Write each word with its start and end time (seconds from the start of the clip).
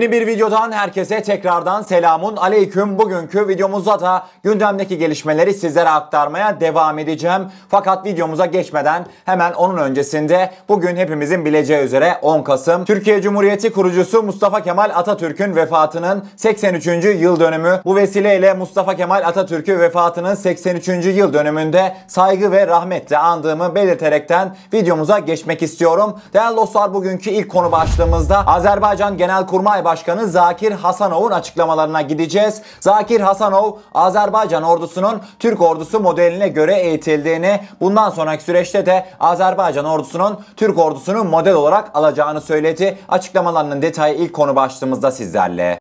Yeni 0.00 0.12
bir 0.12 0.26
videodan 0.26 0.72
herkese 0.72 1.22
tekrardan 1.22 1.82
selamun 1.82 2.36
aleyküm. 2.36 2.98
Bugünkü 2.98 3.48
videomuzda 3.48 4.00
da 4.00 4.26
gündemdeki 4.42 4.98
gelişmeleri 4.98 5.54
sizlere 5.54 5.88
aktarmaya 5.88 6.60
devam 6.60 6.98
edeceğim. 6.98 7.42
Fakat 7.68 8.06
videomuza 8.06 8.46
geçmeden 8.46 9.06
hemen 9.24 9.52
onun 9.52 9.76
öncesinde 9.76 10.50
bugün 10.68 10.96
hepimizin 10.96 11.44
bileceği 11.44 11.84
üzere 11.84 12.18
10 12.22 12.42
Kasım 12.42 12.84
Türkiye 12.84 13.22
Cumhuriyeti 13.22 13.72
kurucusu 13.72 14.22
Mustafa 14.22 14.62
Kemal 14.62 14.90
Atatürk'ün 14.94 15.56
vefatının 15.56 16.24
83. 16.36 16.86
yıl 16.86 17.40
dönümü. 17.40 17.80
Bu 17.84 17.96
vesileyle 17.96 18.54
Mustafa 18.54 18.96
Kemal 18.96 19.22
Atatürk'ü 19.26 19.78
vefatının 19.78 20.34
83. 20.34 20.88
yıl 20.88 21.32
dönümünde 21.32 21.96
saygı 22.06 22.52
ve 22.52 22.66
rahmetle 22.66 23.18
andığımı 23.18 23.74
belirterekten 23.74 24.56
videomuza 24.72 25.18
geçmek 25.18 25.62
istiyorum. 25.62 26.18
Değerli 26.34 26.56
dostlar 26.56 26.94
bugünkü 26.94 27.30
ilk 27.30 27.48
konu 27.48 27.72
başlığımızda 27.72 28.46
Azerbaycan 28.46 29.16
Genelkurmay 29.16 29.84
Başkanı 29.84 29.89
Zakir 30.26 30.72
Hasanov'un 30.72 31.30
açıklamalarına 31.30 32.02
gideceğiz. 32.02 32.62
Zakir 32.80 33.20
Hasanov, 33.20 33.72
Azerbaycan 33.94 34.62
ordusunun 34.62 35.20
Türk 35.38 35.60
ordusu 35.62 36.00
modeline 36.00 36.48
göre 36.48 36.76
eğitildiğini, 36.76 37.60
bundan 37.80 38.10
sonraki 38.10 38.44
süreçte 38.44 38.86
de 38.86 39.06
Azerbaycan 39.20 39.84
ordusunun 39.84 40.40
Türk 40.56 40.78
ordusunu 40.78 41.24
model 41.24 41.54
olarak 41.54 41.90
alacağını 41.94 42.40
söyledi. 42.40 42.98
Açıklamalarının 43.08 43.82
detayı 43.82 44.14
ilk 44.14 44.32
konu 44.32 44.56
başlığımızda 44.56 45.10
sizlerle. 45.10 45.80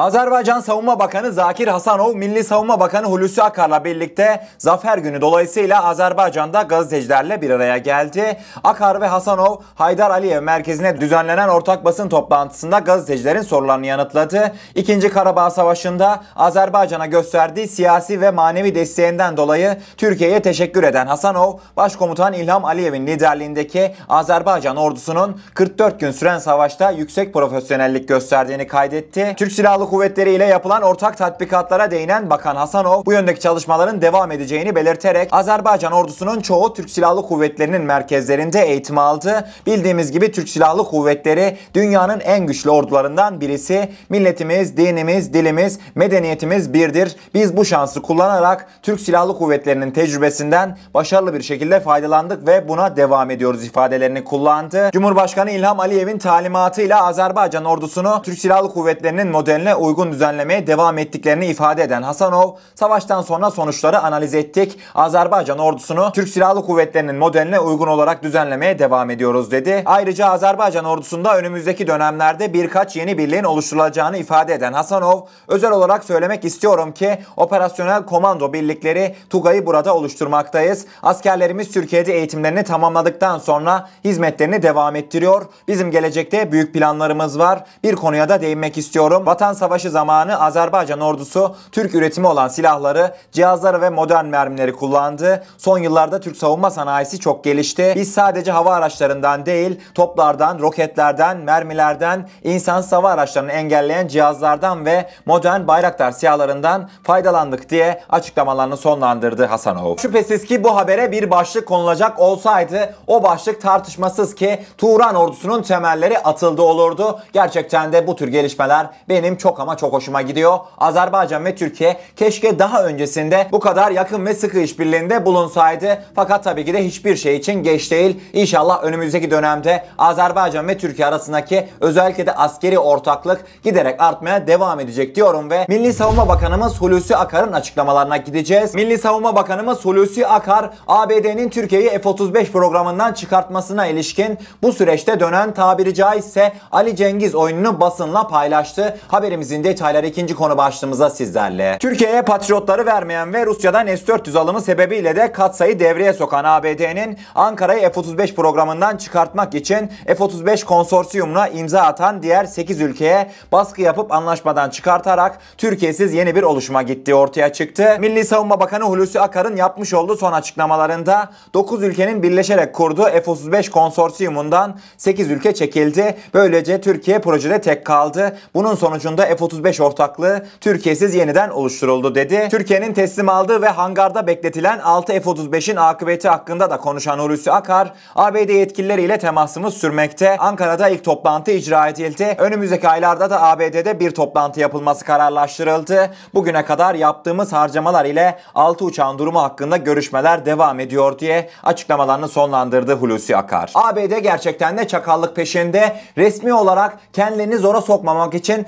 Azerbaycan 0.00 0.60
Savunma 0.60 0.98
Bakanı 0.98 1.32
Zakir 1.32 1.68
Hasanov, 1.68 2.14
Milli 2.14 2.44
Savunma 2.44 2.80
Bakanı 2.80 3.06
Hulusi 3.06 3.42
Akar'la 3.42 3.84
birlikte 3.84 4.46
Zafer 4.58 4.98
Günü 4.98 5.20
dolayısıyla 5.20 5.84
Azerbaycan'da 5.84 6.62
gazetecilerle 6.62 7.42
bir 7.42 7.50
araya 7.50 7.78
geldi. 7.78 8.38
Akar 8.64 9.00
ve 9.00 9.06
Hasanov, 9.06 9.56
Haydar 9.74 10.10
Aliyev 10.10 10.42
merkezine 10.42 11.00
düzenlenen 11.00 11.48
ortak 11.48 11.84
basın 11.84 12.08
toplantısında 12.08 12.78
gazetecilerin 12.78 13.42
sorularını 13.42 13.86
yanıtladı. 13.86 14.52
İkinci 14.74 15.08
Karabağ 15.08 15.50
Savaşı'nda 15.50 16.22
Azerbaycan'a 16.36 17.06
gösterdiği 17.06 17.68
siyasi 17.68 18.20
ve 18.20 18.30
manevi 18.30 18.74
desteğinden 18.74 19.36
dolayı 19.36 19.76
Türkiye'ye 19.96 20.42
teşekkür 20.42 20.82
eden 20.82 21.06
Hasanov, 21.06 21.58
Başkomutan 21.76 22.32
İlham 22.32 22.64
Aliyev'in 22.64 23.06
liderliğindeki 23.06 23.94
Azerbaycan 24.08 24.76
ordusunun 24.76 25.40
44 25.54 26.00
gün 26.00 26.10
süren 26.10 26.38
savaşta 26.38 26.90
yüksek 26.90 27.32
profesyonellik 27.34 28.08
gösterdiğini 28.08 28.66
kaydetti. 28.66 29.34
Türk 29.36 29.52
Silahlı 29.52 29.89
Kuvvetleri 29.90 30.32
ile 30.32 30.44
yapılan 30.44 30.82
ortak 30.82 31.18
tatbikatlara 31.18 31.90
değinen 31.90 32.30
Bakan 32.30 32.56
Hasanov 32.56 33.04
bu 33.06 33.12
yöndeki 33.12 33.40
çalışmaların 33.40 34.02
devam 34.02 34.32
edeceğini 34.32 34.74
belirterek 34.74 35.28
Azerbaycan 35.32 35.92
ordusunun 35.92 36.40
çoğu 36.40 36.74
Türk 36.74 36.90
Silahlı 36.90 37.22
Kuvvetleri'nin 37.22 37.82
merkezlerinde 37.82 38.60
eğitim 38.60 38.98
aldı. 38.98 39.48
Bildiğimiz 39.66 40.12
gibi 40.12 40.32
Türk 40.32 40.48
Silahlı 40.48 40.84
Kuvvetleri 40.84 41.56
dünyanın 41.74 42.20
en 42.20 42.46
güçlü 42.46 42.70
ordularından 42.70 43.40
birisi. 43.40 43.92
Milletimiz, 44.08 44.76
dinimiz, 44.76 45.34
dilimiz, 45.34 45.78
medeniyetimiz 45.94 46.74
birdir. 46.74 47.16
Biz 47.34 47.56
bu 47.56 47.64
şansı 47.64 48.02
kullanarak 48.02 48.68
Türk 48.82 49.00
Silahlı 49.00 49.38
Kuvvetleri'nin 49.38 49.90
tecrübesinden 49.90 50.78
başarılı 50.94 51.34
bir 51.34 51.42
şekilde 51.42 51.80
faydalandık 51.80 52.46
ve 52.46 52.68
buna 52.68 52.96
devam 52.96 53.30
ediyoruz 53.30 53.64
ifadelerini 53.64 54.24
kullandı. 54.24 54.90
Cumhurbaşkanı 54.92 55.50
İlham 55.50 55.80
Aliyev'in 55.80 56.18
talimatıyla 56.18 57.06
Azerbaycan 57.06 57.64
ordusunu 57.64 58.22
Türk 58.22 58.38
Silahlı 58.38 58.72
Kuvvetleri'nin 58.72 59.28
modeline 59.28 59.79
uygun 59.80 60.12
düzenlemeye 60.12 60.66
devam 60.66 60.98
ettiklerini 60.98 61.46
ifade 61.46 61.82
eden 61.82 62.02
Hasanov, 62.02 62.50
savaştan 62.74 63.22
sonra 63.22 63.50
sonuçları 63.50 63.98
analiz 63.98 64.34
ettik. 64.34 64.78
Azerbaycan 64.94 65.58
ordusunu 65.58 66.12
Türk 66.14 66.28
Silahlı 66.28 66.66
Kuvvetleri'nin 66.66 67.16
modeline 67.16 67.60
uygun 67.60 67.86
olarak 67.86 68.22
düzenlemeye 68.22 68.78
devam 68.78 69.10
ediyoruz 69.10 69.50
dedi. 69.50 69.82
Ayrıca 69.86 70.26
Azerbaycan 70.26 70.84
ordusunda 70.84 71.38
önümüzdeki 71.38 71.86
dönemlerde 71.86 72.52
birkaç 72.52 72.96
yeni 72.96 73.18
birliğin 73.18 73.44
oluşturulacağını 73.44 74.18
ifade 74.18 74.54
eden 74.54 74.72
Hasanov, 74.72 75.20
özel 75.48 75.70
olarak 75.70 76.04
söylemek 76.04 76.44
istiyorum 76.44 76.92
ki 76.92 77.18
operasyonel 77.36 78.06
komando 78.06 78.52
birlikleri 78.52 79.14
TUGA'yı 79.30 79.66
burada 79.66 79.94
oluşturmaktayız. 79.94 80.86
Askerlerimiz 81.02 81.70
Türkiye'de 81.70 82.14
eğitimlerini 82.14 82.64
tamamladıktan 82.64 83.38
sonra 83.38 83.88
hizmetlerini 84.04 84.62
devam 84.62 84.96
ettiriyor. 84.96 85.46
Bizim 85.68 85.90
gelecekte 85.90 86.52
büyük 86.52 86.74
planlarımız 86.74 87.38
var. 87.38 87.64
Bir 87.84 87.96
konuya 87.96 88.28
da 88.28 88.40
değinmek 88.40 88.78
istiyorum. 88.78 89.22
Vatan 89.26 89.52
zamanı 89.78 90.40
Azerbaycan 90.40 91.00
ordusu 91.00 91.56
Türk 91.72 91.94
üretimi 91.94 92.26
olan 92.26 92.48
silahları, 92.48 93.14
cihazları 93.32 93.80
ve 93.80 93.90
modern 93.90 94.24
mermileri 94.24 94.72
kullandı. 94.72 95.44
Son 95.58 95.78
yıllarda 95.78 96.20
Türk 96.20 96.36
savunma 96.36 96.70
sanayisi 96.70 97.18
çok 97.18 97.44
gelişti. 97.44 97.92
Biz 97.96 98.12
sadece 98.12 98.52
hava 98.52 98.74
araçlarından 98.74 99.46
değil, 99.46 99.80
toplardan, 99.94 100.58
roketlerden, 100.58 101.36
mermilerden, 101.36 102.28
insansız 102.44 102.92
hava 102.92 103.10
araçlarını 103.10 103.52
engelleyen 103.52 104.08
cihazlardan 104.08 104.84
ve 104.84 105.10
modern 105.26 105.66
Bayraktar 105.66 106.12
siyahlarından 106.12 106.88
faydalandık 107.02 107.70
diye 107.70 108.02
açıklamalarını 108.10 108.76
sonlandırdı 108.76 109.44
Hasanov. 109.44 109.96
Şüphesiz 109.96 110.44
ki 110.44 110.64
bu 110.64 110.76
habere 110.76 111.12
bir 111.12 111.30
başlık 111.30 111.68
konulacak 111.68 112.20
olsaydı 112.20 112.94
o 113.06 113.22
başlık 113.22 113.62
tartışmasız 113.62 114.34
ki 114.34 114.64
Turan 114.78 115.14
ordusunun 115.14 115.62
temelleri 115.62 116.18
atıldı 116.18 116.62
olurdu. 116.62 117.20
Gerçekten 117.32 117.92
de 117.92 118.06
bu 118.06 118.16
tür 118.16 118.28
gelişmeler 118.28 118.86
benim 119.08 119.36
çok 119.36 119.49
ama 119.58 119.76
çok 119.76 119.92
hoşuma 119.92 120.22
gidiyor. 120.22 120.58
Azerbaycan 120.78 121.44
ve 121.44 121.54
Türkiye 121.54 121.96
keşke 122.16 122.58
daha 122.58 122.84
öncesinde 122.84 123.48
bu 123.52 123.60
kadar 123.60 123.90
yakın 123.90 124.26
ve 124.26 124.34
sıkı 124.34 124.58
işbirliğinde 124.58 125.26
bulunsaydı. 125.26 126.02
Fakat 126.14 126.44
tabii 126.44 126.64
ki 126.64 126.74
de 126.74 126.84
hiçbir 126.84 127.16
şey 127.16 127.36
için 127.36 127.62
geç 127.62 127.90
değil. 127.90 128.20
İnşallah 128.32 128.84
önümüzdeki 128.84 129.30
dönemde 129.30 129.84
Azerbaycan 129.98 130.68
ve 130.68 130.78
Türkiye 130.78 131.08
arasındaki 131.08 131.68
özellikle 131.80 132.26
de 132.26 132.34
askeri 132.34 132.78
ortaklık 132.78 133.44
giderek 133.64 134.02
artmaya 134.02 134.46
devam 134.46 134.80
edecek 134.80 135.16
diyorum 135.16 135.50
ve 135.50 135.64
Milli 135.68 135.92
Savunma 135.92 136.28
Bakanımız 136.28 136.80
Hulusi 136.80 137.16
Akar'ın 137.16 137.52
açıklamalarına 137.52 138.16
gideceğiz. 138.16 138.74
Milli 138.74 138.98
Savunma 138.98 139.36
Bakanımız 139.36 139.84
Hulusi 139.84 140.26
Akar, 140.26 140.70
ABD'nin 140.88 141.48
Türkiye'yi 141.48 141.88
F-35 141.88 142.44
programından 142.44 143.12
çıkartmasına 143.12 143.86
ilişkin 143.86 144.38
bu 144.62 144.72
süreçte 144.72 145.20
dönen 145.20 145.54
tabiri 145.54 145.94
caizse 145.94 146.52
Ali 146.72 146.96
Cengiz 146.96 147.34
oyununu 147.34 147.80
basınla 147.80 148.28
paylaştı. 148.28 148.98
Haberimizin 149.40 149.64
detayları 149.64 150.06
ikinci 150.06 150.34
konu 150.34 150.56
başlığımıza 150.58 151.10
sizlerle. 151.10 151.76
Türkiye'ye 151.80 152.22
patriotları 152.22 152.86
vermeyen 152.86 153.32
ve 153.32 153.46
Rusya'dan 153.46 153.86
S-400 153.86 154.38
alımı 154.38 154.60
sebebiyle 154.60 155.16
de 155.16 155.32
katsayı 155.32 155.80
devreye 155.80 156.12
sokan 156.12 156.44
ABD'nin 156.44 157.18
Ankara'yı 157.34 157.80
F-35 157.80 158.34
programından 158.34 158.96
çıkartmak 158.96 159.54
için 159.54 159.90
F-35 160.06 160.64
konsorsiyumuna 160.64 161.48
imza 161.48 161.80
atan 161.82 162.22
diğer 162.22 162.44
8 162.44 162.80
ülkeye 162.80 163.30
baskı 163.52 163.82
yapıp 163.82 164.12
anlaşmadan 164.12 164.70
çıkartarak 164.70 165.38
Türkiye'siz 165.58 166.14
yeni 166.14 166.36
bir 166.36 166.42
oluşuma 166.42 166.82
gittiği 166.82 167.14
ortaya 167.14 167.52
çıktı. 167.52 167.96
Milli 168.00 168.24
Savunma 168.24 168.60
Bakanı 168.60 168.84
Hulusi 168.84 169.20
Akar'ın 169.20 169.56
yapmış 169.56 169.94
olduğu 169.94 170.16
son 170.16 170.32
açıklamalarında 170.32 171.30
9 171.54 171.82
ülkenin 171.82 172.22
birleşerek 172.22 172.74
kurduğu 172.74 173.04
F-35 173.04 173.70
konsorsiyumundan 173.70 174.78
8 174.96 175.30
ülke 175.30 175.54
çekildi. 175.54 176.16
Böylece 176.34 176.80
Türkiye 176.80 177.18
projede 177.18 177.60
tek 177.60 177.84
kaldı. 177.84 178.36
Bunun 178.54 178.74
sonucunda 178.74 179.29
F-35 179.36 179.82
ortaklığı 179.82 180.46
Türkiye'siz 180.60 181.14
yeniden 181.14 181.50
oluşturuldu 181.50 182.14
dedi. 182.14 182.48
Türkiye'nin 182.50 182.92
teslim 182.92 183.28
aldığı 183.28 183.62
ve 183.62 183.68
hangarda 183.68 184.26
bekletilen 184.26 184.78
6 184.78 185.12
F-35'in 185.12 185.76
akıbeti 185.76 186.28
hakkında 186.28 186.70
da 186.70 186.76
konuşan 186.76 187.18
Hulusi 187.18 187.52
Akar, 187.52 187.92
ABD 188.16 188.48
yetkilileriyle 188.48 189.18
temasımız 189.18 189.74
sürmekte. 189.74 190.36
Ankara'da 190.38 190.88
ilk 190.88 191.04
toplantı 191.04 191.50
icra 191.50 191.88
edildi. 191.88 192.34
Önümüzdeki 192.38 192.88
aylarda 192.88 193.30
da 193.30 193.42
ABD'de 193.42 194.00
bir 194.00 194.10
toplantı 194.10 194.60
yapılması 194.60 195.04
kararlaştırıldı. 195.04 196.10
Bugüne 196.34 196.64
kadar 196.64 196.94
yaptığımız 196.94 197.52
harcamalar 197.52 198.04
ile 198.04 198.38
6 198.54 198.84
uçağın 198.84 199.18
durumu 199.18 199.42
hakkında 199.42 199.76
görüşmeler 199.76 200.46
devam 200.46 200.80
ediyor 200.80 201.18
diye 201.18 201.48
açıklamalarını 201.62 202.28
sonlandırdı 202.28 202.94
Hulusi 202.94 203.36
Akar. 203.36 203.72
ABD 203.74 204.18
gerçekten 204.22 204.78
de 204.78 204.88
çakallık 204.88 205.36
peşinde. 205.36 205.96
Resmi 206.18 206.54
olarak 206.54 206.98
kendilerini 207.12 207.58
zora 207.58 207.80
sokmamak 207.80 208.34
için 208.34 208.66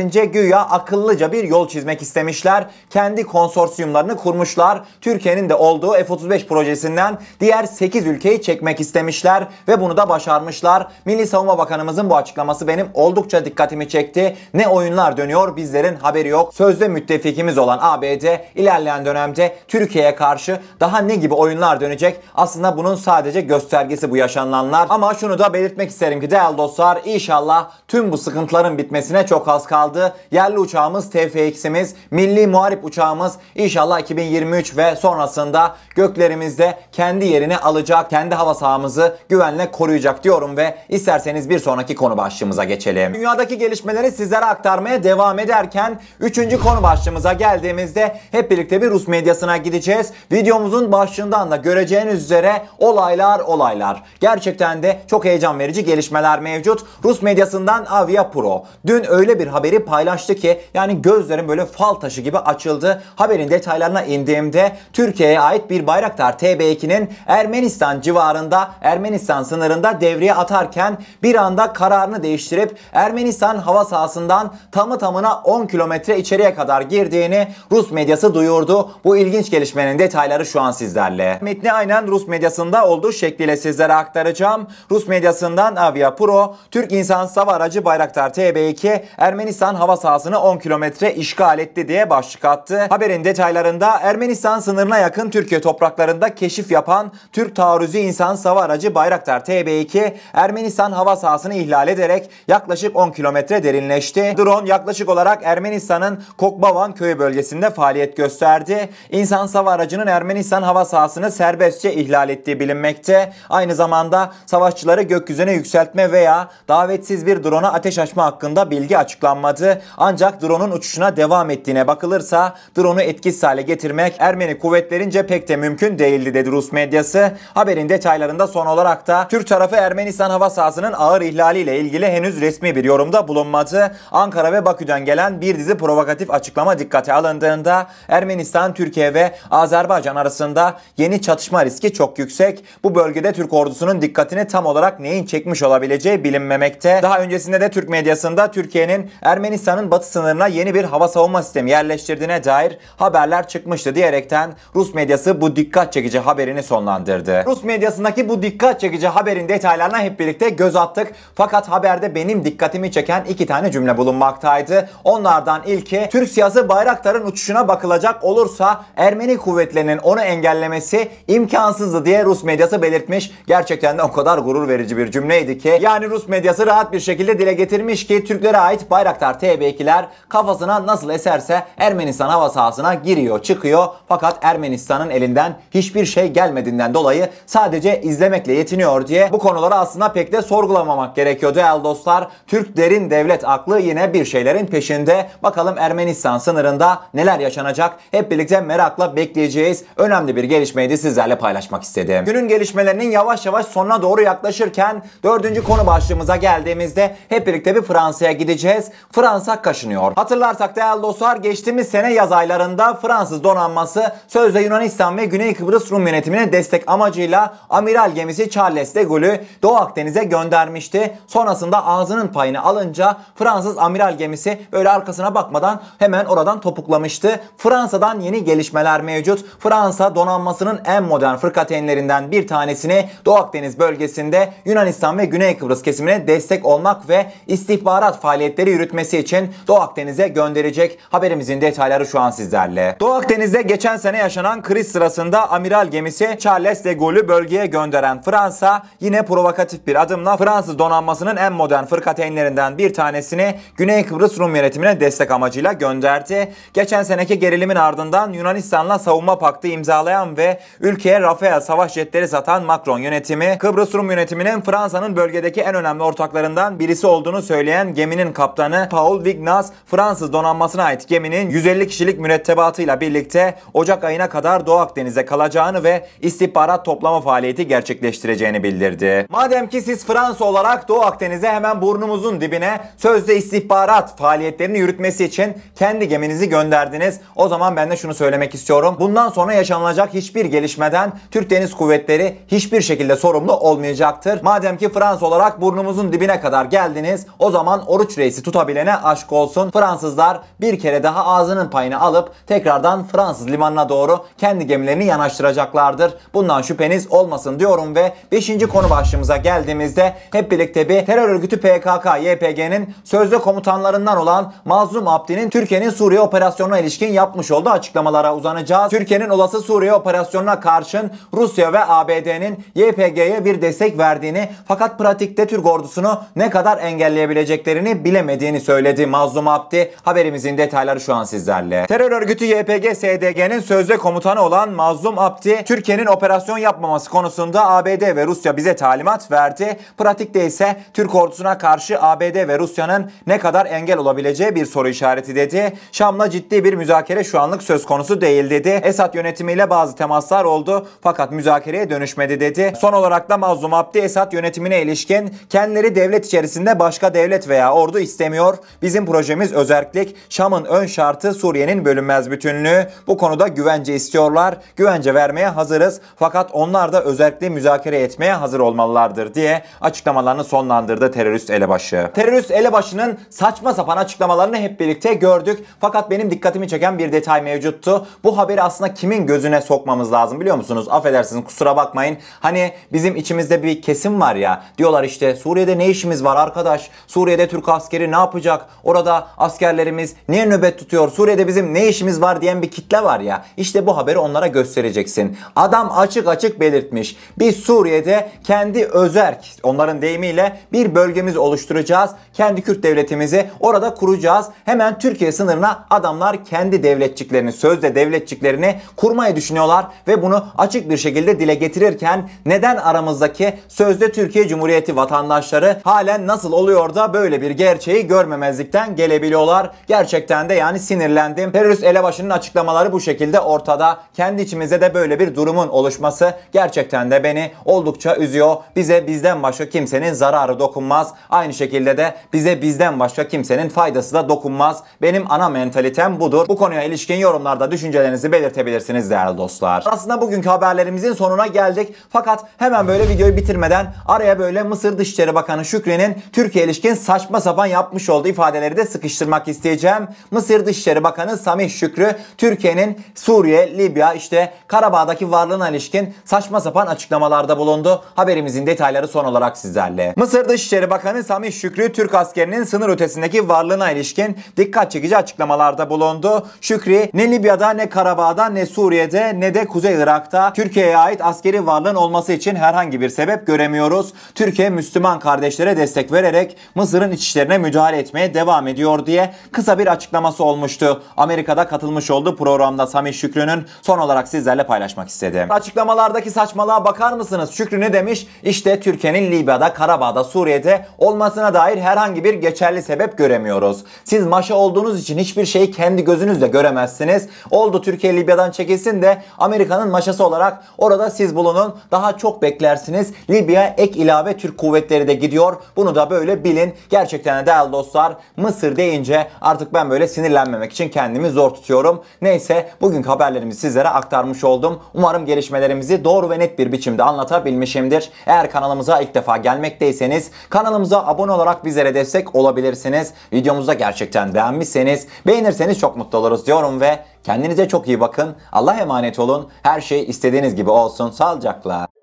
kendilerince 0.00 0.24
güya 0.24 0.60
akıllıca 0.60 1.32
bir 1.32 1.44
yol 1.44 1.68
çizmek 1.68 2.02
istemişler. 2.02 2.66
Kendi 2.90 3.24
konsorsiyumlarını 3.24 4.16
kurmuşlar. 4.16 4.82
Türkiye'nin 5.00 5.48
de 5.48 5.54
olduğu 5.54 5.92
F-35 5.92 6.46
projesinden 6.46 7.18
diğer 7.40 7.64
8 7.64 8.06
ülkeyi 8.06 8.42
çekmek 8.42 8.80
istemişler 8.80 9.48
ve 9.68 9.80
bunu 9.80 9.96
da 9.96 10.08
başarmışlar. 10.08 10.86
Milli 11.04 11.26
Savunma 11.26 11.58
Bakanımızın 11.58 12.10
bu 12.10 12.16
açıklaması 12.16 12.66
benim 12.66 12.88
oldukça 12.94 13.44
dikkatimi 13.44 13.88
çekti. 13.88 14.36
Ne 14.54 14.68
oyunlar 14.68 15.16
dönüyor 15.16 15.56
bizlerin 15.56 15.96
haberi 15.96 16.28
yok. 16.28 16.54
Sözde 16.54 16.88
müttefikimiz 16.88 17.58
olan 17.58 17.78
ABD 17.82 18.24
ilerleyen 18.54 19.04
dönemde 19.04 19.56
Türkiye'ye 19.68 20.14
karşı 20.14 20.60
daha 20.80 20.98
ne 20.98 21.16
gibi 21.16 21.34
oyunlar 21.34 21.80
dönecek? 21.80 22.20
Aslında 22.34 22.76
bunun 22.76 22.94
sadece 22.94 23.40
göstergesi 23.40 24.10
bu 24.10 24.16
yaşananlar. 24.16 24.86
Ama 24.90 25.14
şunu 25.14 25.38
da 25.38 25.52
belirtmek 25.52 25.90
isterim 25.90 26.20
ki 26.20 26.30
değerli 26.30 26.58
dostlar 26.58 27.00
inşallah 27.04 27.70
tüm 27.88 28.12
bu 28.12 28.18
sıkıntıların 28.18 28.78
bitmesine 28.78 29.26
çok 29.26 29.48
az 29.48 29.66
kaldı 29.66 29.89
kaldı. 29.90 30.14
Yerli 30.30 30.58
uçağımız 30.58 31.10
TFX'imiz, 31.10 31.94
milli 32.10 32.46
muharip 32.46 32.84
uçağımız 32.84 33.34
inşallah 33.54 34.00
2023 34.00 34.76
ve 34.76 34.96
sonrasında 34.96 35.76
göklerimizde 35.94 36.78
kendi 36.92 37.26
yerini 37.26 37.58
alacak, 37.58 38.10
kendi 38.10 38.34
hava 38.34 38.54
sahamızı 38.54 39.16
güvenle 39.28 39.70
koruyacak 39.70 40.24
diyorum 40.24 40.56
ve 40.56 40.74
isterseniz 40.88 41.50
bir 41.50 41.58
sonraki 41.58 41.94
konu 41.94 42.16
başlığımıza 42.16 42.64
geçelim. 42.64 43.14
Dünyadaki 43.14 43.58
gelişmeleri 43.58 44.12
sizlere 44.12 44.44
aktarmaya 44.44 45.04
devam 45.04 45.38
ederken 45.38 46.00
3. 46.20 46.36
konu 46.36 46.82
başlığımıza 46.82 47.32
geldiğimizde 47.32 48.16
hep 48.30 48.50
birlikte 48.50 48.82
bir 48.82 48.90
Rus 48.90 49.08
medyasına 49.08 49.56
gideceğiz. 49.56 50.12
Videomuzun 50.32 50.92
başlığından 50.92 51.50
da 51.50 51.56
göreceğiniz 51.56 52.24
üzere 52.24 52.62
olaylar 52.78 53.40
olaylar. 53.40 54.02
Gerçekten 54.20 54.82
de 54.82 55.00
çok 55.06 55.24
heyecan 55.24 55.58
verici 55.58 55.84
gelişmeler 55.84 56.40
mevcut. 56.40 56.84
Rus 57.04 57.22
medyasından 57.22 57.84
Avia 57.84 58.30
Pro 58.30 58.64
dün 58.86 59.04
öyle 59.08 59.38
bir 59.38 59.46
haberi 59.46 59.79
paylaştı 59.84 60.34
ki 60.34 60.60
yani 60.74 61.02
gözlerim 61.02 61.48
böyle 61.48 61.66
fal 61.66 61.94
taşı 61.94 62.20
gibi 62.20 62.38
açıldı. 62.38 63.02
Haberin 63.16 63.50
detaylarına 63.50 64.02
indiğimde 64.02 64.76
Türkiye'ye 64.92 65.40
ait 65.40 65.70
bir 65.70 65.86
Bayraktar 65.86 66.32
TB2'nin 66.32 67.10
Ermenistan 67.26 68.00
civarında 68.00 68.70
Ermenistan 68.80 69.42
sınırında 69.42 70.00
devreye 70.00 70.34
atarken 70.34 70.98
bir 71.22 71.34
anda 71.34 71.72
kararını 71.72 72.22
değiştirip 72.22 72.78
Ermenistan 72.92 73.58
hava 73.58 73.84
sahasından 73.84 74.54
tamı 74.72 74.98
tamına 74.98 75.40
10 75.44 75.66
kilometre 75.66 76.18
içeriye 76.18 76.54
kadar 76.54 76.82
girdiğini 76.82 77.48
Rus 77.72 77.90
medyası 77.90 78.34
duyurdu. 78.34 78.90
Bu 79.04 79.16
ilginç 79.16 79.50
gelişmenin 79.50 79.98
detayları 79.98 80.46
şu 80.46 80.60
an 80.60 80.70
sizlerle. 80.70 81.38
Metni 81.40 81.72
aynen 81.72 82.06
Rus 82.06 82.28
medyasında 82.28 82.86
olduğu 82.86 83.12
şekliyle 83.12 83.56
sizlere 83.56 83.94
aktaracağım. 83.94 84.66
Rus 84.90 85.08
medyasından 85.08 85.76
Avia 85.76 86.14
Pro, 86.14 86.54
Türk 86.70 86.92
İnsan 86.92 87.28
Hava 87.40 87.52
Aracı 87.52 87.84
Bayraktar 87.84 88.30
TB2 88.30 89.02
Ermenistan 89.18 89.69
hava 89.74 89.96
sahasını 89.96 90.40
10 90.42 90.58
kilometre 90.58 91.14
işgal 91.14 91.58
etti 91.58 91.88
diye 91.88 92.10
başlık 92.10 92.44
attı. 92.44 92.86
Haberin 92.88 93.24
detaylarında 93.24 93.98
Ermenistan 94.02 94.60
sınırına 94.60 94.98
yakın 94.98 95.30
Türkiye 95.30 95.60
topraklarında 95.60 96.34
keşif 96.34 96.70
yapan 96.70 97.12
Türk 97.32 97.56
taarruzu 97.56 97.98
insan 97.98 98.36
hava 98.36 98.60
aracı 98.62 98.94
Bayraktar 98.94 99.40
TB2 99.40 100.12
Ermenistan 100.34 100.92
hava 100.92 101.16
sahasını 101.16 101.54
ihlal 101.54 101.88
ederek 101.88 102.30
yaklaşık 102.48 102.96
10 102.96 103.10
kilometre 103.10 103.62
derinleşti. 103.62 104.34
Drone 104.38 104.68
yaklaşık 104.68 105.08
olarak 105.08 105.40
Ermenistan'ın 105.44 106.22
Kokbavan 106.38 106.94
köyü 106.94 107.18
bölgesinde 107.18 107.70
faaliyet 107.70 108.16
gösterdi. 108.16 108.88
İnsan 109.10 109.46
hava 109.46 109.72
aracının 109.72 110.06
Ermenistan 110.06 110.62
hava 110.62 110.84
sahasını 110.84 111.30
serbestçe 111.30 111.94
ihlal 111.94 112.28
ettiği 112.28 112.60
bilinmekte. 112.60 113.32
Aynı 113.50 113.74
zamanda 113.74 114.32
savaşçıları 114.46 115.02
gökyüzüne 115.02 115.52
yükseltme 115.52 116.12
veya 116.12 116.48
davetsiz 116.68 117.26
bir 117.26 117.44
drone'a 117.44 117.72
ateş 117.72 117.98
açma 117.98 118.24
hakkında 118.24 118.70
bilgi 118.70 118.98
açıklanmadı. 118.98 119.59
Ancak 119.98 120.42
drone'un 120.42 120.70
uçuşuna 120.70 121.16
devam 121.16 121.50
ettiğine 121.50 121.86
bakılırsa 121.86 122.54
drone'u 122.76 123.00
etkisiz 123.00 123.42
hale 123.42 123.62
getirmek 123.62 124.14
Ermeni 124.18 124.58
kuvvetlerince 124.58 125.26
pek 125.26 125.48
de 125.48 125.56
mümkün 125.56 125.98
değildi 125.98 126.34
dedi 126.34 126.50
Rus 126.50 126.72
medyası. 126.72 127.32
Haberin 127.54 127.88
detaylarında 127.88 128.46
son 128.46 128.66
olarak 128.66 129.06
da 129.06 129.28
Türk 129.28 129.46
tarafı 129.46 129.76
Ermenistan 129.76 130.30
hava 130.30 130.50
sahasının 130.50 130.92
ağır 130.92 131.20
ihlaliyle 131.20 131.78
ilgili 131.78 132.08
henüz 132.08 132.40
resmi 132.40 132.76
bir 132.76 132.84
yorumda 132.84 133.28
bulunmadı. 133.28 133.96
Ankara 134.12 134.52
ve 134.52 134.64
Bakü'den 134.64 135.04
gelen 135.04 135.40
bir 135.40 135.58
dizi 135.58 135.74
provokatif 135.74 136.30
açıklama 136.30 136.78
dikkate 136.78 137.12
alındığında 137.12 137.86
Ermenistan, 138.08 138.74
Türkiye 138.74 139.14
ve 139.14 139.34
Azerbaycan 139.50 140.16
arasında 140.16 140.76
yeni 140.96 141.22
çatışma 141.22 141.64
riski 141.64 141.92
çok 141.92 142.18
yüksek. 142.18 142.64
Bu 142.84 142.94
bölgede 142.94 143.32
Türk 143.32 143.52
ordusunun 143.52 144.02
dikkatini 144.02 144.46
tam 144.46 144.66
olarak 144.66 145.00
neyin 145.00 145.26
çekmiş 145.26 145.62
olabileceği 145.62 146.24
bilinmemekte. 146.24 147.00
Daha 147.02 147.20
öncesinde 147.20 147.60
de 147.60 147.70
Türk 147.70 147.88
medyasında 147.88 148.50
Türkiye'nin 148.50 149.10
Ermenistan'ın 149.40 149.90
batı 149.90 150.06
sınırına 150.06 150.46
yeni 150.46 150.74
bir 150.74 150.84
hava 150.84 151.08
savunma 151.08 151.42
sistemi 151.42 151.70
yerleştirdiğine 151.70 152.44
dair 152.44 152.78
haberler 152.96 153.48
çıkmıştı 153.48 153.94
diyerekten 153.94 154.52
Rus 154.74 154.94
medyası 154.94 155.40
bu 155.40 155.56
dikkat 155.56 155.92
çekici 155.92 156.18
haberini 156.18 156.62
sonlandırdı. 156.62 157.44
Rus 157.46 157.64
medyasındaki 157.64 158.28
bu 158.28 158.42
dikkat 158.42 158.80
çekici 158.80 159.08
haberin 159.08 159.48
detaylarına 159.48 160.00
hep 160.00 160.20
birlikte 160.20 160.48
göz 160.48 160.76
attık. 160.76 161.12
Fakat 161.34 161.68
haberde 161.68 162.14
benim 162.14 162.44
dikkatimi 162.44 162.92
çeken 162.92 163.24
iki 163.28 163.46
tane 163.46 163.70
cümle 163.72 163.96
bulunmaktaydı. 163.96 164.88
Onlardan 165.04 165.62
ilki 165.66 166.08
Türk 166.12 166.28
siyasi 166.28 166.68
Bayraktar'ın 166.68 167.26
uçuşuna 167.26 167.68
bakılacak 167.68 168.24
olursa 168.24 168.84
Ermeni 168.96 169.36
kuvvetlerinin 169.36 169.98
onu 169.98 170.20
engellemesi 170.20 171.08
imkansızdı 171.28 172.04
diye 172.04 172.24
Rus 172.24 172.44
medyası 172.44 172.82
belirtmiş. 172.82 173.32
Gerçekten 173.46 173.98
de 173.98 174.02
o 174.02 174.12
kadar 174.12 174.38
gurur 174.38 174.68
verici 174.68 174.96
bir 174.96 175.10
cümleydi 175.10 175.58
ki. 175.58 175.78
Yani 175.80 176.10
Rus 176.10 176.28
medyası 176.28 176.66
rahat 176.66 176.92
bir 176.92 177.00
şekilde 177.00 177.38
dile 177.38 177.52
getirmiş 177.52 178.06
ki 178.06 178.24
Türklere 178.24 178.58
ait 178.58 178.90
Bayraktar 178.90 179.29
TB2'ler 179.34 180.04
kafasına 180.28 180.86
nasıl 180.86 181.10
eserse 181.10 181.64
Ermenistan 181.78 182.28
hava 182.28 182.50
sahasına 182.50 182.94
giriyor 182.94 183.42
çıkıyor. 183.42 183.88
Fakat 184.08 184.38
Ermenistan'ın 184.42 185.10
elinden 185.10 185.54
hiçbir 185.70 186.06
şey 186.06 186.28
gelmediğinden 186.28 186.94
dolayı 186.94 187.28
sadece 187.46 188.02
izlemekle 188.02 188.52
yetiniyor 188.52 189.06
diye 189.06 189.32
bu 189.32 189.38
konuları 189.38 189.74
aslında 189.74 190.12
pek 190.12 190.32
de 190.32 190.42
sorgulamamak 190.42 191.16
gerekiyor 191.16 191.54
değerli 191.54 191.84
dostlar. 191.84 192.28
Türk 192.46 192.76
derin 192.76 193.10
devlet 193.10 193.44
aklı 193.44 193.80
yine 193.80 194.14
bir 194.14 194.24
şeylerin 194.24 194.66
peşinde. 194.66 195.28
Bakalım 195.42 195.78
Ermenistan 195.78 196.38
sınırında 196.38 196.98
neler 197.14 197.38
yaşanacak? 197.38 197.94
Hep 198.10 198.30
birlikte 198.30 198.60
merakla 198.60 199.16
bekleyeceğiz. 199.16 199.84
Önemli 199.96 200.36
bir 200.36 200.44
gelişmeyi 200.44 200.90
de 200.90 200.96
sizlerle 200.96 201.38
paylaşmak 201.38 201.82
istedim. 201.82 202.24
Günün 202.24 202.48
gelişmelerinin 202.48 203.10
yavaş 203.10 203.46
yavaş 203.46 203.66
sonuna 203.66 204.02
doğru 204.02 204.22
yaklaşırken 204.22 205.02
dördüncü 205.22 205.64
konu 205.64 205.86
başlığımıza 205.86 206.36
geldiğimizde 206.36 207.16
hep 207.28 207.46
birlikte 207.46 207.76
bir 207.76 207.82
Fransa'ya 207.82 208.32
gideceğiz. 208.32 208.90
Fransa 209.12 209.19
kaşınıyor. 209.62 210.12
Hatırlarsak 210.16 210.76
değerli 210.76 211.02
dostlar 211.02 211.36
geçtiğimiz 211.36 211.88
sene 211.88 212.12
yaz 212.12 212.32
aylarında 212.32 212.94
Fransız 212.94 213.44
donanması 213.44 214.12
sözde 214.28 214.60
Yunanistan 214.60 215.16
ve 215.16 215.24
Güney 215.24 215.54
Kıbrıs 215.54 215.92
Rum 215.92 216.06
yönetimine 216.06 216.52
destek 216.52 216.84
amacıyla 216.86 217.54
amiral 217.70 218.10
gemisi 218.14 218.50
Charles 218.50 218.94
de 218.94 219.02
Gaulle'ü 219.02 219.44
Doğu 219.62 219.76
Akdeniz'e 219.76 220.24
göndermişti. 220.24 221.18
Sonrasında 221.26 221.86
ağzının 221.86 222.28
payını 222.28 222.62
alınca 222.62 223.16
Fransız 223.34 223.78
amiral 223.78 224.18
gemisi 224.18 224.62
böyle 224.72 224.90
arkasına 224.90 225.34
bakmadan 225.34 225.80
hemen 225.98 226.24
oradan 226.24 226.60
topuklamıştı. 226.60 227.40
Fransa'dan 227.58 228.20
yeni 228.20 228.44
gelişmeler 228.44 229.00
mevcut. 229.00 229.44
Fransa 229.58 230.14
donanmasının 230.14 230.80
en 230.84 231.02
modern 231.02 231.36
fırkateynlerinden 231.36 232.30
bir 232.30 232.48
tanesini 232.48 233.08
Doğu 233.24 233.36
Akdeniz 233.36 233.78
bölgesinde 233.78 234.52
Yunanistan 234.64 235.18
ve 235.18 235.24
Güney 235.24 235.58
Kıbrıs 235.58 235.82
kesimine 235.82 236.28
destek 236.28 236.66
olmak 236.66 237.08
ve 237.08 237.32
istihbarat 237.46 238.20
faaliyetleri 238.20 238.70
yürütmesi 238.70 239.09
için 239.18 239.54
Doğu 239.68 239.76
Akdeniz'e 239.76 240.28
gönderecek. 240.28 240.98
Haberimizin 241.10 241.60
detayları 241.60 242.06
şu 242.06 242.20
an 242.20 242.30
sizlerle. 242.30 242.96
Doğu 243.00 243.12
Akdeniz'de 243.12 243.62
geçen 243.62 243.96
sene 243.96 244.18
yaşanan 244.18 244.62
kriz 244.62 244.92
sırasında 244.92 245.50
amiral 245.50 245.86
gemisi 245.86 246.36
Charles 246.40 246.84
de 246.84 246.92
Gaulle'ü 246.92 247.28
bölgeye 247.28 247.66
gönderen 247.66 248.22
Fransa 248.22 248.82
yine 249.00 249.22
provokatif 249.22 249.86
bir 249.86 250.02
adımla 250.02 250.36
Fransız 250.36 250.78
donanmasının 250.78 251.36
en 251.36 251.52
modern 251.52 251.84
fırkateynlerinden 251.84 252.78
bir 252.78 252.94
tanesini 252.94 253.54
Güney 253.76 254.06
Kıbrıs 254.06 254.38
Rum 254.38 254.56
yönetimine 254.56 255.00
destek 255.00 255.30
amacıyla 255.30 255.72
gönderdi. 255.72 256.52
Geçen 256.74 257.02
seneki 257.02 257.38
gerilimin 257.38 257.76
ardından 257.76 258.32
Yunanistan'la 258.32 258.98
savunma 258.98 259.38
paktı 259.38 259.68
imzalayan 259.68 260.36
ve 260.36 260.60
ülkeye 260.80 261.20
Rafael 261.20 261.60
savaş 261.60 261.92
jetleri 261.92 262.28
satan 262.28 262.64
Macron 262.64 262.98
yönetimi 262.98 263.58
Kıbrıs 263.58 263.94
Rum 263.94 264.10
yönetiminin 264.10 264.60
Fransa'nın 264.60 265.16
bölgedeki 265.16 265.60
en 265.60 265.74
önemli 265.74 266.02
ortaklarından 266.02 266.78
birisi 266.78 267.06
olduğunu 267.06 267.42
söyleyen 267.42 267.94
geminin 267.94 268.32
kaptanı 268.32 268.88
Paul 269.00 269.24
Vignas 269.24 269.72
Fransız 269.86 270.32
donanmasına 270.32 270.84
ait 270.84 271.08
geminin 271.08 271.50
150 271.50 271.88
kişilik 271.88 272.20
mürettebatıyla 272.20 273.00
birlikte 273.00 273.54
Ocak 273.74 274.04
ayına 274.04 274.28
kadar 274.28 274.66
Doğu 274.66 274.76
Akdeniz'de 274.78 275.24
kalacağını 275.24 275.84
ve 275.84 276.06
istihbarat 276.22 276.84
toplama 276.84 277.20
faaliyeti 277.20 277.68
gerçekleştireceğini 277.68 278.62
bildirdi. 278.62 279.26
Madem 279.28 279.68
ki 279.68 279.82
siz 279.82 280.04
Fransa 280.04 280.44
olarak 280.44 280.88
Doğu 280.88 281.00
Akdeniz'e 281.00 281.48
hemen 281.48 281.82
burnumuzun 281.82 282.40
dibine 282.40 282.80
sözde 282.96 283.36
istihbarat 283.36 284.18
faaliyetlerini 284.18 284.78
yürütmesi 284.78 285.24
için 285.24 285.54
kendi 285.76 286.08
geminizi 286.08 286.48
gönderdiniz. 286.48 287.20
O 287.36 287.48
zaman 287.48 287.76
ben 287.76 287.90
de 287.90 287.96
şunu 287.96 288.14
söylemek 288.14 288.54
istiyorum. 288.54 288.96
Bundan 289.00 289.28
sonra 289.28 289.52
yaşanılacak 289.52 290.14
hiçbir 290.14 290.44
gelişmeden 290.44 291.12
Türk 291.30 291.50
Deniz 291.50 291.74
Kuvvetleri 291.74 292.36
hiçbir 292.48 292.80
şekilde 292.80 293.16
sorumlu 293.16 293.52
olmayacaktır. 293.52 294.42
Madem 294.42 294.76
ki 294.76 294.88
Fransa 294.88 295.26
olarak 295.26 295.60
burnumuzun 295.60 296.12
dibine 296.12 296.40
kadar 296.40 296.64
geldiniz 296.64 297.26
o 297.38 297.50
zaman 297.50 297.86
oruç 297.86 298.18
reisi 298.18 298.42
tutabilene 298.42 298.89
aşk 298.94 299.32
olsun. 299.32 299.70
Fransızlar 299.70 300.40
bir 300.60 300.78
kere 300.78 301.02
daha 301.02 301.26
ağzının 301.26 301.70
payını 301.70 302.00
alıp 302.00 302.32
tekrardan 302.46 303.06
Fransız 303.06 303.48
limanına 303.48 303.88
doğru 303.88 304.24
kendi 304.38 304.66
gemilerini 304.66 305.04
yanaştıracaklardır. 305.04 306.14
Bundan 306.34 306.62
şüpheniz 306.62 307.12
olmasın 307.12 307.58
diyorum 307.58 307.94
ve 307.94 308.12
5. 308.32 308.50
konu 308.72 308.90
başlığımıza 308.90 309.36
geldiğimizde 309.36 310.14
hep 310.32 310.50
birlikte 310.50 310.88
bir 310.88 311.06
terör 311.06 311.28
örgütü 311.28 311.60
PKK 311.60 312.06
YPG'nin 312.22 312.94
sözde 313.04 313.38
komutanlarından 313.38 314.16
olan 314.16 314.52
Mazlum 314.64 315.08
Abdi'nin 315.08 315.50
Türkiye'nin 315.50 315.90
Suriye 315.90 316.20
operasyonuna 316.20 316.78
ilişkin 316.78 317.12
yapmış 317.12 317.50
olduğu 317.50 317.70
açıklamalara 317.70 318.36
uzanacağız. 318.36 318.90
Türkiye'nin 318.90 319.28
olası 319.28 319.60
Suriye 319.60 319.94
operasyonuna 319.94 320.60
karşın 320.60 321.10
Rusya 321.34 321.72
ve 321.72 321.84
ABD'nin 321.84 322.64
YPG'ye 322.74 323.44
bir 323.44 323.62
destek 323.62 323.98
verdiğini 323.98 324.48
fakat 324.68 324.98
pratikte 324.98 325.46
Türk 325.46 325.66
ordusunu 325.66 326.20
ne 326.36 326.50
kadar 326.50 326.78
engelleyebileceklerini 326.78 328.04
bilemediğini 328.04 328.60
söyledi 328.80 329.06
Mazlum 329.06 329.48
Abdi. 329.48 329.92
Haberimizin 330.02 330.58
detayları 330.58 331.00
şu 331.00 331.14
an 331.14 331.24
sizlerle. 331.24 331.86
Terör 331.86 332.12
örgütü 332.12 332.44
YPG 332.44 332.96
SDG'nin 332.96 333.60
sözde 333.60 333.96
komutanı 333.96 334.42
olan 334.42 334.70
Mazlum 334.70 335.18
Abdi, 335.18 335.64
Türkiye'nin 335.64 336.06
operasyon 336.06 336.58
yapmaması 336.58 337.10
konusunda 337.10 337.70
ABD 337.70 338.16
ve 338.16 338.26
Rusya 338.26 338.56
bize 338.56 338.76
talimat 338.76 339.30
verdi. 339.30 339.76
Pratikte 339.98 340.46
ise 340.46 340.76
Türk 340.94 341.14
ordusuna 341.14 341.58
karşı 341.58 342.02
ABD 342.02 342.48
ve 342.48 342.58
Rusya'nın 342.58 343.10
ne 343.26 343.38
kadar 343.38 343.66
engel 343.66 343.98
olabileceği 343.98 344.54
bir 344.54 344.66
soru 344.66 344.88
işareti 344.88 345.34
dedi. 345.34 345.72
Şam'la 345.92 346.30
ciddi 346.30 346.64
bir 346.64 346.74
müzakere 346.74 347.24
şu 347.24 347.40
anlık 347.40 347.62
söz 347.62 347.86
konusu 347.86 348.20
değil 348.20 348.50
dedi. 348.50 348.80
Esad 348.84 349.14
yönetimiyle 349.14 349.70
bazı 349.70 349.96
temaslar 349.96 350.44
oldu 350.44 350.88
fakat 351.02 351.32
müzakereye 351.32 351.90
dönüşmedi 351.90 352.40
dedi. 352.40 352.72
Son 352.80 352.92
olarak 352.92 353.28
da 353.28 353.38
Mazlum 353.38 353.74
Abdi 353.74 353.98
Esad 353.98 354.32
yönetimine 354.32 354.82
ilişkin 354.82 355.34
kendileri 355.50 355.94
devlet 355.94 356.26
içerisinde 356.26 356.78
başka 356.78 357.14
devlet 357.14 357.48
veya 357.48 357.72
ordu 357.72 357.98
istemiyor. 357.98 358.56
Bizim 358.82 359.06
projemiz 359.06 359.52
özerklik. 359.52 360.16
Şam'ın 360.28 360.64
ön 360.64 360.86
şartı 360.86 361.34
Suriye'nin 361.34 361.84
bölünmez 361.84 362.30
bütünlüğü. 362.30 362.86
Bu 363.06 363.18
konuda 363.18 363.48
güvence 363.48 363.94
istiyorlar. 363.94 364.56
Güvence 364.76 365.14
vermeye 365.14 365.48
hazırız. 365.48 366.00
Fakat 366.16 366.50
onlar 366.52 366.92
da 366.92 367.04
özellikle 367.04 367.48
müzakere 367.48 367.98
etmeye 367.98 368.32
hazır 368.32 368.60
olmalılardır 368.60 369.34
diye 369.34 369.62
açıklamalarını 369.80 370.44
sonlandırdı 370.44 371.10
terörist 371.10 371.50
elebaşı. 371.50 372.10
Terörist 372.14 372.50
elebaşının 372.50 373.18
saçma 373.30 373.74
sapan 373.74 373.96
açıklamalarını 373.96 374.56
hep 374.56 374.80
birlikte 374.80 375.14
gördük. 375.14 375.64
Fakat 375.80 376.10
benim 376.10 376.30
dikkatimi 376.30 376.68
çeken 376.68 376.98
bir 376.98 377.12
detay 377.12 377.42
mevcuttu. 377.42 378.06
Bu 378.24 378.38
haberi 378.38 378.62
aslında 378.62 378.94
kimin 378.94 379.26
gözüne 379.26 379.60
sokmamız 379.60 380.12
lazım 380.12 380.40
biliyor 380.40 380.56
musunuz? 380.56 380.86
Affedersiniz 380.90 381.44
kusura 381.44 381.76
bakmayın. 381.76 382.18
Hani 382.40 382.72
bizim 382.92 383.16
içimizde 383.16 383.62
bir 383.62 383.82
kesim 383.82 384.20
var 384.20 384.34
ya. 384.34 384.62
Diyorlar 384.78 385.04
işte 385.04 385.36
Suriye'de 385.36 385.78
ne 385.78 385.88
işimiz 385.88 386.24
var 386.24 386.36
arkadaş? 386.36 386.90
Suriye'de 387.06 387.48
Türk 387.48 387.68
askeri 387.68 388.10
ne 388.10 388.16
yapacak? 388.16 388.59
Orada 388.84 389.28
askerlerimiz 389.38 390.14
niye 390.28 390.46
nöbet 390.46 390.78
tutuyor? 390.78 391.10
Suriye'de 391.10 391.48
bizim 391.48 391.74
ne 391.74 391.88
işimiz 391.88 392.20
var 392.20 392.40
diyen 392.40 392.62
bir 392.62 392.70
kitle 392.70 393.04
var 393.04 393.20
ya. 393.20 393.44
İşte 393.56 393.86
bu 393.86 393.96
haberi 393.96 394.18
onlara 394.18 394.46
göstereceksin. 394.46 395.36
Adam 395.56 395.92
açık 395.96 396.28
açık 396.28 396.60
belirtmiş. 396.60 397.16
Biz 397.38 397.56
Suriye'de 397.56 398.28
kendi 398.44 398.84
özerk 398.84 399.44
onların 399.62 400.02
deyimiyle 400.02 400.56
bir 400.72 400.94
bölgemiz 400.94 401.36
oluşturacağız. 401.36 402.10
Kendi 402.34 402.62
Kürt 402.62 402.82
devletimizi 402.82 403.46
orada 403.60 403.94
kuracağız. 403.94 404.46
Hemen 404.64 404.98
Türkiye 404.98 405.32
sınırına 405.32 405.86
adamlar 405.90 406.44
kendi 406.44 406.82
devletçiklerini, 406.82 407.52
sözde 407.52 407.94
devletçiklerini 407.94 408.80
kurmayı 408.96 409.36
düşünüyorlar 409.36 409.86
ve 410.08 410.22
bunu 410.22 410.46
açık 410.58 410.90
bir 410.90 410.96
şekilde 410.96 411.40
dile 411.40 411.54
getirirken 411.54 412.30
neden 412.46 412.76
aramızdaki 412.76 413.54
sözde 413.68 414.12
Türkiye 414.12 414.48
Cumhuriyeti 414.48 414.96
vatandaşları 414.96 415.80
halen 415.84 416.26
nasıl 416.26 416.52
oluyor 416.52 416.94
da 416.94 417.14
böyle 417.14 417.42
bir 417.42 417.50
gerçeği 417.50 418.06
görmemezlikten 418.40 418.96
gelebiliyorlar. 418.96 419.70
Gerçekten 419.86 420.48
de 420.48 420.54
yani 420.54 420.78
sinirlendim. 420.78 421.52
Terörist 421.52 421.84
elebaşının 421.84 422.30
açıklamaları 422.30 422.92
bu 422.92 423.00
şekilde 423.00 423.40
ortada. 423.40 423.98
Kendi 424.14 424.42
içimizde 424.42 424.80
de 424.80 424.94
böyle 424.94 425.20
bir 425.20 425.34
durumun 425.34 425.68
oluşması 425.68 426.34
gerçekten 426.52 427.10
de 427.10 427.24
beni 427.24 427.52
oldukça 427.64 428.16
üzüyor. 428.16 428.56
Bize 428.76 429.06
bizden 429.06 429.42
başka 429.42 429.68
kimsenin 429.68 430.12
zararı 430.12 430.58
dokunmaz. 430.58 431.14
Aynı 431.30 431.54
şekilde 431.54 431.96
de 431.96 432.14
bize 432.32 432.62
bizden 432.62 433.00
başka 433.00 433.28
kimsenin 433.28 433.68
faydası 433.68 434.14
da 434.14 434.28
dokunmaz. 434.28 434.82
Benim 435.02 435.32
ana 435.32 435.48
mentalitem 435.48 436.20
budur. 436.20 436.46
Bu 436.48 436.56
konuya 436.56 436.82
ilişkin 436.82 437.16
yorumlarda 437.16 437.70
düşüncelerinizi 437.70 438.32
belirtebilirsiniz 438.32 439.10
değerli 439.10 439.38
dostlar. 439.38 439.82
Aslında 439.86 440.20
bugünkü 440.20 440.48
haberlerimizin 440.48 441.12
sonuna 441.12 441.46
geldik. 441.46 441.94
Fakat 442.10 442.44
hemen 442.58 442.88
böyle 442.88 443.08
videoyu 443.08 443.36
bitirmeden 443.36 443.94
araya 444.06 444.38
böyle 444.38 444.62
Mısır 444.62 444.98
Dışişleri 444.98 445.34
Bakanı 445.34 445.64
Şükrü'nün 445.64 446.16
Türkiye 446.32 446.64
ilişkin 446.64 446.94
saçma 446.94 447.40
sapan 447.40 447.66
yapmış 447.66 448.10
olduğu 448.10 448.29
ifadeleri 448.30 448.76
de 448.76 448.84
sıkıştırmak 448.84 449.48
isteyeceğim. 449.48 450.08
Mısır 450.30 450.66
Dışişleri 450.66 451.04
Bakanı 451.04 451.36
Samih 451.36 451.70
Şükrü 451.70 452.16
Türkiye'nin 452.38 453.00
Suriye, 453.14 453.78
Libya 453.78 454.12
işte 454.12 454.52
Karabağ'daki 454.66 455.30
varlığına 455.30 455.68
ilişkin 455.68 456.14
saçma 456.24 456.60
sapan 456.60 456.86
açıklamalarda 456.86 457.58
bulundu. 457.58 458.02
Haberimizin 458.16 458.66
detayları 458.66 459.08
son 459.08 459.24
olarak 459.24 459.58
sizlerle. 459.58 460.14
Mısır 460.16 460.48
Dışişleri 460.48 460.90
Bakanı 460.90 461.24
Samih 461.24 461.52
Şükrü 461.52 461.92
Türk 461.92 462.14
askerinin 462.14 462.64
sınır 462.64 462.88
ötesindeki 462.88 463.48
varlığına 463.48 463.90
ilişkin 463.90 464.36
dikkat 464.56 464.92
çekici 464.92 465.16
açıklamalarda 465.16 465.90
bulundu. 465.90 466.46
Şükrü 466.60 467.10
ne 467.14 467.30
Libya'da 467.30 467.70
ne 467.70 467.88
Karabağ'da 467.88 468.46
ne 468.46 468.66
Suriye'de 468.66 469.40
ne 469.40 469.54
de 469.54 469.66
Kuzey 469.66 469.94
Irak'ta 469.94 470.52
Türkiye'ye 470.52 470.96
ait 470.96 471.20
askeri 471.24 471.66
varlığın 471.66 471.94
olması 471.94 472.32
için 472.32 472.56
herhangi 472.56 473.00
bir 473.00 473.08
sebep 473.08 473.46
göremiyoruz. 473.46 474.12
Türkiye 474.34 474.70
Müslüman 474.70 475.18
kardeşlere 475.18 475.76
destek 475.76 476.12
vererek 476.12 476.56
Mısır'ın 476.74 477.10
iç 477.10 477.22
işlerine 477.22 477.58
müdahale 477.58 477.98
etmeye 477.98 478.19
devam 478.34 478.68
ediyor 478.68 479.06
diye 479.06 479.34
kısa 479.52 479.78
bir 479.78 479.86
açıklaması 479.86 480.44
olmuştu. 480.44 481.02
Amerika'da 481.16 481.68
katılmış 481.68 482.10
olduğu 482.10 482.36
programda 482.36 482.86
Samih 482.86 483.12
Şükrü'nün 483.12 483.66
son 483.82 483.98
olarak 483.98 484.28
sizlerle 484.28 484.66
paylaşmak 484.66 485.08
istedim. 485.08 485.46
Açıklamalardaki 485.50 486.30
saçmalığa 486.30 486.84
bakar 486.84 487.12
mısınız? 487.12 487.50
Şükrü 487.50 487.80
ne 487.80 487.92
demiş? 487.92 488.26
İşte 488.42 488.80
Türkiye'nin 488.80 489.32
Libya'da, 489.32 489.72
Karabağ'da, 489.72 490.24
Suriye'de 490.24 490.86
olmasına 490.98 491.54
dair 491.54 491.78
herhangi 491.78 492.24
bir 492.24 492.34
geçerli 492.34 492.82
sebep 492.82 493.18
göremiyoruz. 493.18 493.84
Siz 494.04 494.26
maşa 494.26 494.54
olduğunuz 494.54 495.00
için 495.00 495.18
hiçbir 495.18 495.46
şeyi 495.46 495.70
kendi 495.70 496.04
gözünüzle 496.04 496.48
göremezsiniz. 496.48 497.28
Oldu 497.50 497.82
Türkiye 497.82 498.16
Libya'dan 498.16 498.50
çekilsin 498.50 499.02
de 499.02 499.22
Amerika'nın 499.38 499.90
maşası 499.90 500.26
olarak 500.26 500.62
orada 500.78 501.10
siz 501.10 501.36
bulunun. 501.36 501.74
Daha 501.90 502.16
çok 502.18 502.42
beklersiniz. 502.42 503.12
Libya 503.30 503.74
ek 503.78 504.00
ilave 504.00 504.36
Türk 504.36 504.58
kuvvetleri 504.58 505.08
de 505.08 505.14
gidiyor. 505.14 505.56
Bunu 505.76 505.94
da 505.94 506.10
böyle 506.10 506.44
bilin. 506.44 506.74
Gerçekten 506.90 507.42
de 507.42 507.46
değerli 507.46 507.72
dostlar 507.72 508.09
Mısır 508.36 508.76
deyince 508.76 509.28
artık 509.40 509.74
ben 509.74 509.90
böyle 509.90 510.08
sinirlenmemek 510.08 510.72
için 510.72 510.88
kendimi 510.88 511.30
zor 511.30 511.50
tutuyorum. 511.50 512.02
Neyse 512.22 512.70
bugünkü 512.80 513.08
haberlerimizi 513.08 513.60
sizlere 513.60 513.88
aktarmış 513.88 514.44
oldum. 514.44 514.80
Umarım 514.94 515.26
gelişmelerimizi 515.26 516.04
doğru 516.04 516.30
ve 516.30 516.38
net 516.38 516.58
bir 516.58 516.72
biçimde 516.72 517.02
anlatabilmişimdir. 517.02 518.10
Eğer 518.26 518.50
kanalımıza 518.50 519.00
ilk 519.00 519.14
defa 519.14 519.36
gelmekteyseniz 519.36 520.30
kanalımıza 520.50 521.06
abone 521.06 521.32
olarak 521.32 521.64
bizlere 521.64 521.94
destek 521.94 522.34
olabilirsiniz. 522.34 523.14
Videomuzu 523.32 523.68
da 523.68 523.74
gerçekten 523.74 524.34
beğenmişseniz 524.34 525.06
beğenirseniz 525.26 525.78
çok 525.78 525.96
mutlu 525.96 526.18
oluruz 526.18 526.46
diyorum 526.46 526.80
ve 526.80 526.98
kendinize 527.24 527.68
çok 527.68 527.88
iyi 527.88 528.00
bakın. 528.00 528.36
Allah'a 528.52 528.76
emanet 528.76 529.18
olun. 529.18 529.48
Her 529.62 529.80
şey 529.80 530.04
istediğiniz 530.04 530.54
gibi 530.54 530.70
olsun. 530.70 531.10
Sağlıcakla. 531.10 531.99